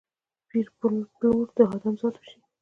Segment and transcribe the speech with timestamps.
[0.49, 2.37] پېر پلور د ادم ذات وشي